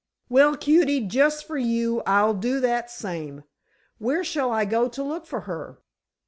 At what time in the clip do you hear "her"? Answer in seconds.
5.41-5.77